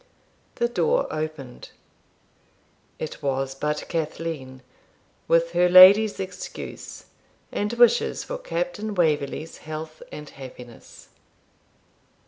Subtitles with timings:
[0.55, 1.69] The door opened.
[2.97, 4.63] It was but Cathleen,
[5.27, 7.05] with her lady's excuse,
[7.51, 11.09] and wishes for Captain Waverley's health and happiness.